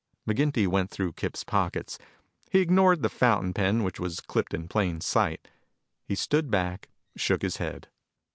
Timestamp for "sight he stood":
4.99-6.49